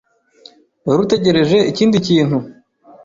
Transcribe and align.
Wari 0.85 0.99
utegereje 1.05 1.57
ikindi 1.71 1.97
kintu? 2.07 2.37